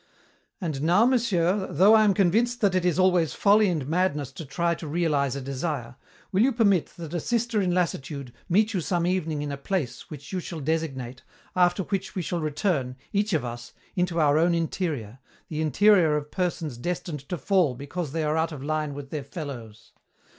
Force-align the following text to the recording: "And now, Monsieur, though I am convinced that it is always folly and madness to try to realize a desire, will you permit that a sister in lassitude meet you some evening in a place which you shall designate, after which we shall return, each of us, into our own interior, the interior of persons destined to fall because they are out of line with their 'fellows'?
"And 0.59 0.81
now, 0.81 1.05
Monsieur, 1.05 1.67
though 1.71 1.93
I 1.93 2.03
am 2.03 2.15
convinced 2.15 2.59
that 2.61 2.73
it 2.73 2.85
is 2.85 2.97
always 2.97 3.35
folly 3.35 3.69
and 3.69 3.87
madness 3.87 4.31
to 4.31 4.45
try 4.45 4.73
to 4.73 4.87
realize 4.87 5.35
a 5.35 5.41
desire, 5.41 5.95
will 6.31 6.41
you 6.41 6.51
permit 6.51 6.87
that 6.97 7.13
a 7.13 7.19
sister 7.19 7.61
in 7.61 7.71
lassitude 7.71 8.33
meet 8.49 8.73
you 8.73 8.81
some 8.81 9.05
evening 9.05 9.43
in 9.43 9.51
a 9.51 9.57
place 9.57 10.09
which 10.09 10.33
you 10.33 10.39
shall 10.39 10.59
designate, 10.59 11.21
after 11.55 11.83
which 11.83 12.15
we 12.15 12.23
shall 12.23 12.39
return, 12.41 12.95
each 13.13 13.31
of 13.33 13.45
us, 13.45 13.73
into 13.95 14.19
our 14.19 14.39
own 14.39 14.55
interior, 14.55 15.19
the 15.49 15.61
interior 15.61 16.17
of 16.17 16.31
persons 16.31 16.79
destined 16.79 17.29
to 17.29 17.37
fall 17.37 17.75
because 17.75 18.11
they 18.11 18.23
are 18.23 18.37
out 18.37 18.51
of 18.51 18.63
line 18.63 18.95
with 18.95 19.11
their 19.11 19.23
'fellows'? 19.23 19.91